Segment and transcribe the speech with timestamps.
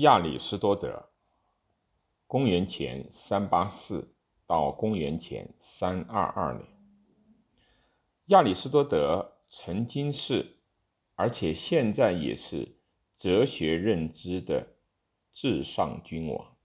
[0.00, 1.08] 亚里士多德，
[2.26, 4.14] 公元前三八四
[4.46, 6.68] 到公元前三二二年。
[8.26, 10.58] 亚里士多德曾经是，
[11.14, 12.76] 而且现在也是
[13.16, 14.74] 哲学认知的
[15.32, 16.56] 至上君王。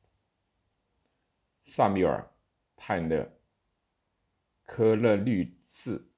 [1.64, 2.22] 萨缪尔·
[2.76, 3.16] 泰勒·
[4.66, 6.10] 科勒律治。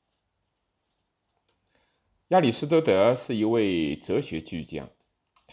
[2.29, 4.89] 亚里士多德是一位哲学巨匠，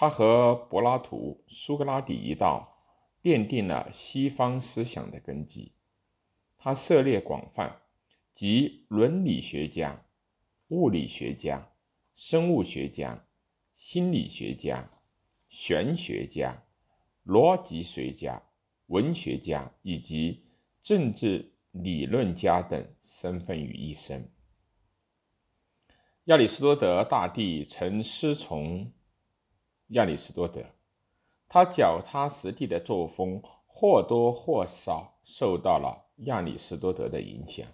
[0.00, 2.86] 他和柏拉图、苏格拉底一道，
[3.22, 5.72] 奠定了西方思想的根基。
[6.56, 7.82] 他涉猎广泛，
[8.32, 10.06] 集伦理学家、
[10.68, 11.70] 物理学家、
[12.14, 13.26] 生物学家、
[13.74, 14.88] 心理学家、
[15.50, 16.64] 玄学家、
[17.26, 18.42] 逻辑学家。
[18.86, 20.46] 文学家以及
[20.82, 24.32] 政治理论家等身份于一身。
[26.24, 28.90] 亚里士多德大帝曾师从
[29.90, 30.64] 亚里士多德，
[31.48, 37.66] 他脚踏实地的作风或多或少受到了亚里士多德的影响。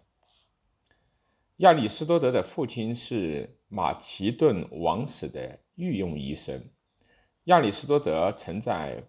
[1.59, 6.70] 亚里士多德的父亲是马其顿王室的御用医生。
[7.44, 9.03] 亚里士多德曾在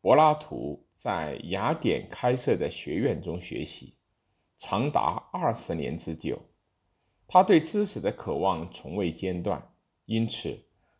[0.00, 3.96] 柏拉图在雅典开设的学院中学习，
[4.58, 6.38] 长达二十年之久。
[7.26, 9.72] 他对知识的渴望从未间断，
[10.04, 10.56] 因此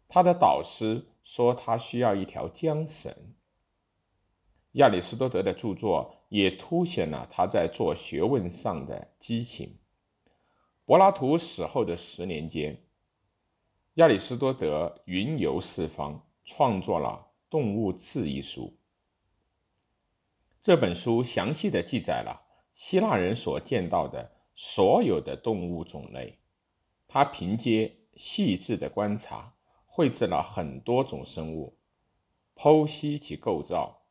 [0.08, 3.12] 他的导师说他需要一条缰绳。
[4.72, 9.78] 亚里士多德的著作也凸显了他在做学问上的激情。
[10.84, 12.84] 柏拉图死后的十年间，
[13.94, 18.77] 亚里士多德云游四方，创作了《动物志》一书。
[20.61, 22.42] 这本书详细的记载了
[22.75, 26.38] 希腊人所见到的所有的动物种类。
[27.06, 29.55] 他凭借细致的观察，
[29.97, 31.77] 绘制了很多种生物，
[32.56, 34.03] 剖析其构造。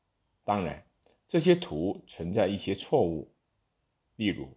[0.45, 0.87] 当然，
[1.27, 3.33] 这些图存在一些错误，
[4.15, 4.47] 例如，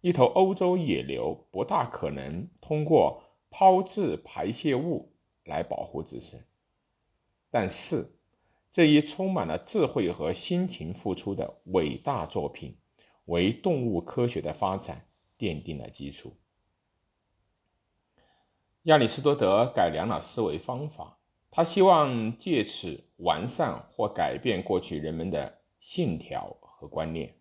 [0.00, 5.12] 一头欧洲野牛不大可能通过抛掷排泄物
[5.44, 6.42] 来保护自身。
[7.50, 8.14] 但是，
[8.70, 12.78] 这一充满了智慧和辛勤付出的伟大作品，
[13.26, 15.06] 为动物科学的发展
[15.38, 16.39] 奠定了基础。
[18.84, 21.18] 亚里士多德改良了思维方法，
[21.50, 27.34] 他希望借此完善或改变过去人们的信条和观念，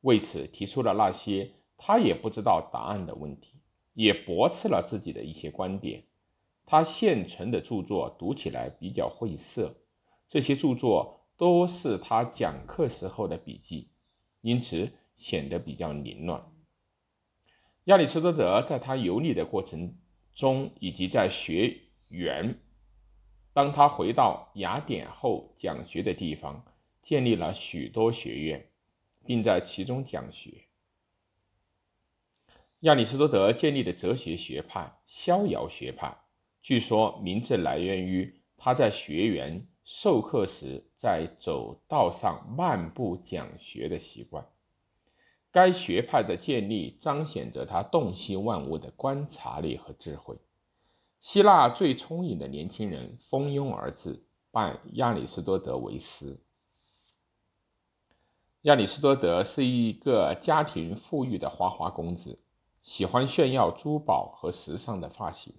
[0.00, 3.60] 为此提出了那些他也不知道答案的问题，
[3.92, 6.02] 也驳斥了自己的一些观点。
[6.66, 9.76] 他现存的著作读起来比较晦涩。
[10.26, 13.90] 这些著作都是他讲课时候的笔记，
[14.40, 16.44] 因此显得比较凌乱。
[17.84, 19.94] 亚里士多德在他游历的过程
[20.34, 22.58] 中，以及在学园，
[23.52, 26.64] 当他回到雅典后讲学的地方，
[27.00, 28.68] 建立了许多学院，
[29.24, 30.64] 并在其中讲学。
[32.80, 36.16] 亚里士多德建立的哲学学派——逍遥学派，
[36.60, 39.66] 据说名字来源于他在学园。
[39.86, 44.48] 授课时在走道上漫步讲学的习惯，
[45.54, 50.36] 该学派的建立彰显着他洞悉万物的观察力和智慧。
[51.20, 56.40] 希腊最聪颖的年轻人蜂拥而至，拜亚里士多德为师。
[58.62, 62.36] 亚里士多德是一个家庭富裕的花花公子，
[62.82, 65.54] 喜欢炫耀珠宝和时尚的发型，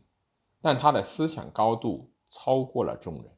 [0.61, 3.31] 但他的思想高度超过了众人。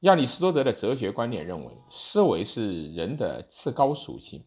[0.00, 4.44] 亚里士多德的哲学观念认为，思维是人的至高属性。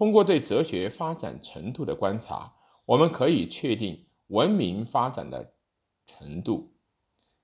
[0.00, 2.50] 通过对哲学发展程度的观察，
[2.86, 5.52] 我们可以确定文明发展的
[6.06, 6.72] 程度。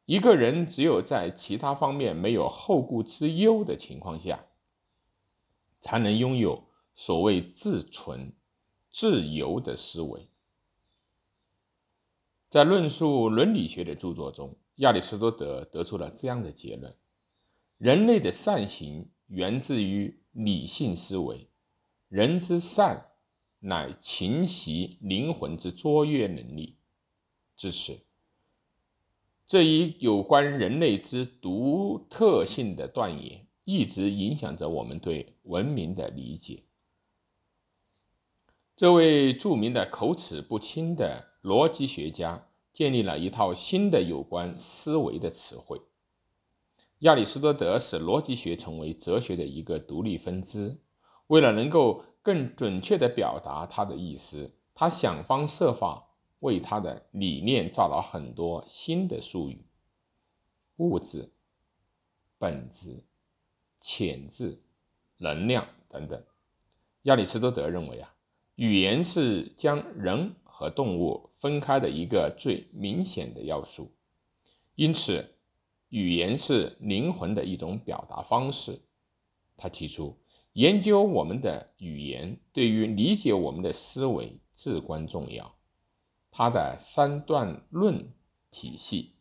[0.07, 4.43] 一个人只有在其他方面没有后顾之忧的情况下，
[5.83, 6.65] 才能拥有
[6.95, 8.33] 所谓自存、
[8.91, 10.27] 自由的思维。
[12.49, 16.97] 在论述伦理学的著作中，亚里士多德得出了这样的结论。
[17.77, 21.51] 人类的善行源自于理性思维，
[22.09, 23.11] 人之善
[23.59, 26.77] 乃情习灵魂之卓越能力。
[27.57, 27.99] 至此，
[29.49, 36.63] 这一有关人类之独特性的断言，一直影响着我们对文明的理解。
[38.77, 45.81] 这位著名的口齿不清的逻辑学家，建立了一套新的有关思维的词汇。
[47.01, 50.79] 亚里士多德使逻辑学成为哲学的一个独立分支。
[51.29, 56.09] 为了能够更准确地表达他的意思，他想方设法
[56.41, 59.65] 为他的理念造了很多新的术语：
[60.77, 61.33] 物质、
[62.39, 63.05] 本质、
[63.81, 64.61] 潜质、
[65.19, 66.23] 能量等等。
[67.03, 68.15] 亚里士多德认为啊，
[68.57, 73.93] 语言是将人和动物分开的一个最明显的要素，
[74.75, 75.35] 因此，
[75.89, 78.81] 语言是灵魂的一种表达方式。
[79.57, 80.19] 他提出，
[80.57, 85.55] 研究我们的语言对于理解我们的思维至关重要。
[86.31, 88.11] 他的三段论
[88.51, 89.17] 体系。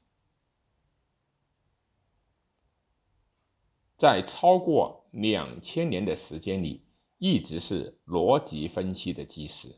[3.98, 6.86] 在超过两千年的时间里，
[7.18, 9.76] 一直是逻辑分析的基石。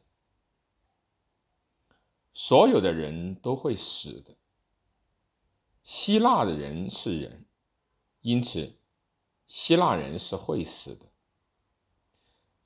[2.36, 4.38] 所有的人都会死的。
[5.82, 7.48] 希腊的人是人，
[8.22, 8.78] 因此
[9.48, 11.08] 希腊人是会死的。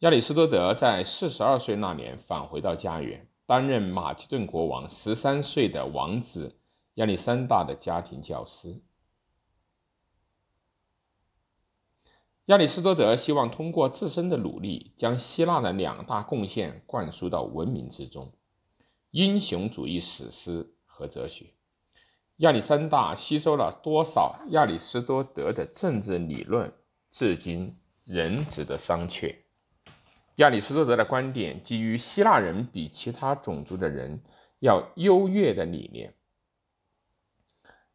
[0.01, 6.57] 亚里士多德在四十二岁那年返回到家园，担任马其顿国王十三岁的王子
[6.95, 8.81] 亚历山大的家庭教师。
[12.45, 18.33] 亚里士多德希望通过自身的努力，将希腊的两大贡献灌输到文明之中：
[19.12, 21.54] 英雄主义史诗和哲学。
[22.38, 26.74] 亚历山大吸收了多少亚里士多德的政治理论，
[27.12, 29.36] 至今仍值得商榷。
[30.36, 34.22] 亚里士多德的观点基于希腊人比其他种族的人
[34.60, 36.13] 要优越的理念。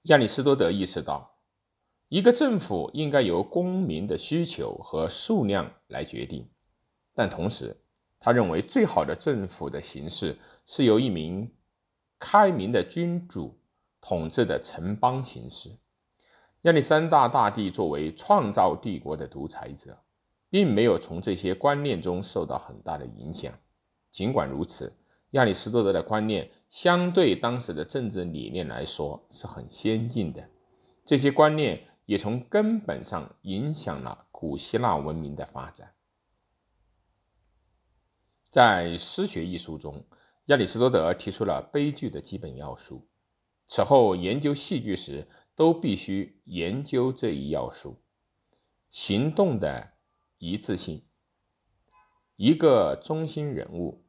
[0.03, 1.33] 亚里士多德意识到。
[2.09, 6.49] 一个政府应该由公民的需求和数量来决定，
[7.13, 7.77] 但同时，
[8.21, 11.53] 他认为最好的政府的形式是由一名
[12.21, 13.59] 开明的君主
[14.01, 15.77] 统治的城邦形式。
[16.63, 19.99] 亚历山大大帝作为创造帝国的独裁者，
[20.51, 23.53] 并没有从这些观念中受到很大的影响。
[24.11, 24.93] 尽管如此，
[25.31, 30.49] 亚里士多德的观念相对当时的政治理念来说是很先进的。
[31.05, 31.87] 这些观念。
[32.07, 35.93] 也从根本上影响了古希腊文明的发展。
[38.49, 40.05] 在《诗学》一书中，
[40.45, 43.09] 亚里士多德提出了悲剧的基本要素。
[43.67, 45.27] 此后研究戏剧时，
[45.57, 48.01] 都必须研究这一要素：
[48.91, 49.91] 行动的
[50.39, 51.03] 一致性。
[52.37, 54.05] 一个中心人物，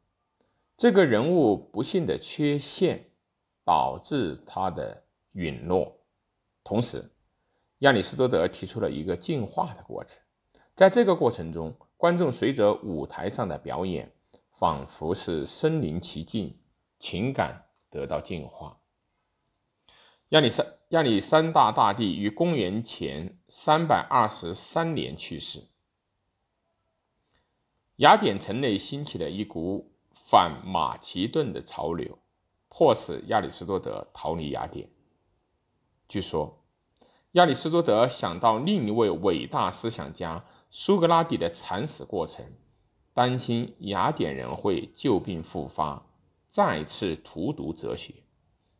[0.77, 3.09] 这个人物不幸的缺陷
[3.63, 5.03] 导致他的
[5.33, 5.99] 陨落，
[6.63, 7.09] 同时。
[7.81, 10.19] 亚里士多德提出了一个进化的过程，
[10.73, 14.11] 在这个过程中，观众随着舞台上的表演，
[14.57, 16.57] 仿佛是身临其境，
[16.97, 18.79] 情感得到净化。
[20.29, 25.63] 亚历山亚历山大大帝于公元前三百二十三年去世，
[27.97, 32.19] 雅典城内兴起了一股反马其顿的潮流，
[32.69, 34.87] 迫使亚里士多德逃离雅典。
[36.07, 36.63] 据说。
[37.33, 42.45] 亚里士多德想到另一位伟大思想家苏格拉底的惨死过程，
[43.13, 46.07] 担心雅典人会旧病复发，
[46.47, 48.13] 再次荼毒哲学。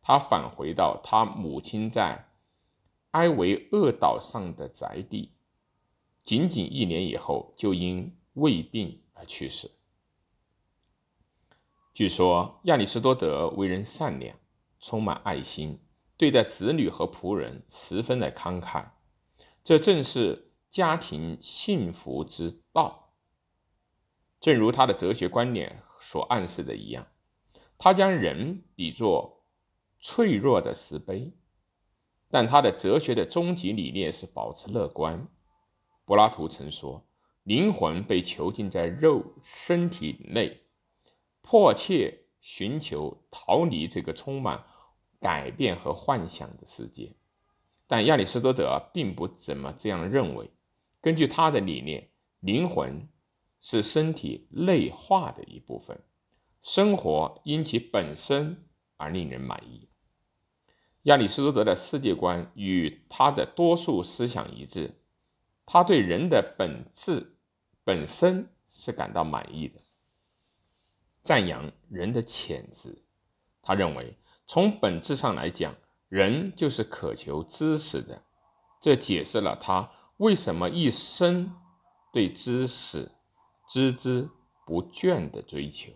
[0.00, 2.26] 他返回到他母亲在
[3.12, 5.32] 埃维厄岛上的宅地，
[6.22, 9.70] 仅仅一年以后就因胃病而去世。
[11.92, 14.36] 据说亚里士多德为人善良，
[14.80, 15.80] 充满爱心。
[16.16, 18.88] 对待子女和仆人十分的慷慨，
[19.62, 23.14] 这正是家庭幸福之道。
[24.40, 27.06] 正如他的哲学观念所暗示的一样，
[27.78, 29.44] 他将人比作
[30.00, 31.32] 脆弱的石碑，
[32.30, 35.28] 但他的哲学的终极理念是保持乐观。
[36.04, 37.06] 柏拉图曾说
[37.48, 40.60] ：“灵魂被囚禁在肉身体内，
[41.40, 44.64] 迫切寻求逃离这个充满。”
[45.20, 47.12] 改变和幻想的世界，
[47.88, 50.48] 但亚里士多德并不怎么这样认为。
[51.00, 53.08] 根据他的理念，灵魂
[53.60, 56.00] 是身体内化的一部分，
[56.62, 58.64] 生活因其本身
[58.96, 59.88] 而令人满意。
[61.02, 65.00] 亚里士多德的世界观与他的多数思想一致，
[65.66, 67.37] 他对人的本质
[67.88, 69.80] 本身是感到满意的，
[71.22, 73.02] 赞扬人的潜质。
[73.62, 74.14] 他认为。
[74.46, 75.74] 从本质上来讲，
[76.08, 78.22] 人就是渴求知识的，
[78.78, 81.54] 这解释了他为什么一生
[82.12, 83.10] 对知识
[83.70, 84.28] 孜孜
[84.66, 85.92] 不倦的追求。